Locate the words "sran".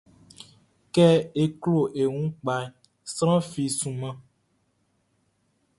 3.13-3.41